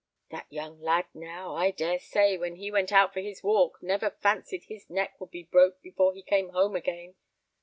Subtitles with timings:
[0.31, 4.09] That young lad now, I dare say, when he went out for his walk, never
[4.09, 7.13] fancied his neck would be broke before he came home again.